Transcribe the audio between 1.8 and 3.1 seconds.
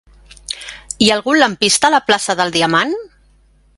a la plaça del Diamant?